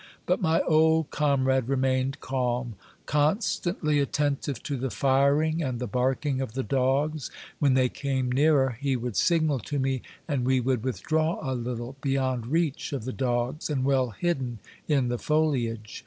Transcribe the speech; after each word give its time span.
But 0.25 0.41
my 0.41 0.61
old 0.61 1.11
comrade 1.11 1.69
remained 1.69 2.21
calm. 2.21 2.73
Constantly 3.05 4.03
296 4.03 4.07
Monday 4.07 4.09
Tales, 4.09 4.09
attentive 4.49 4.63
to 4.63 4.77
the 4.77 4.89
firing 4.89 5.61
and 5.61 5.77
the 5.77 5.85
barking 5.85 6.41
of 6.41 6.53
the 6.53 6.63
dogs, 6.63 7.29
when 7.59 7.75
they 7.75 7.87
came 7.87 8.31
nearer 8.31 8.75
he 8.81 8.95
would 8.95 9.15
signal 9.15 9.59
to 9.59 9.77
me, 9.77 10.01
and 10.27 10.43
we 10.43 10.59
would 10.59 10.83
withdraw 10.83 11.37
a 11.47 11.53
little, 11.53 11.97
beyond 12.01 12.47
reach 12.47 12.93
of 12.93 13.05
the 13.05 13.13
dogs 13.13 13.69
and 13.69 13.83
well 13.85 14.09
hidden 14.09 14.57
in 14.87 15.09
the 15.09 15.19
foliage. 15.19 15.99